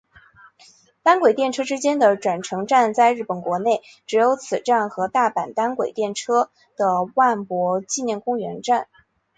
[1.03, 8.87] 单轨电车之间的转乘站在日本国内只有此站与大阪单轨电车的万博纪念公园站。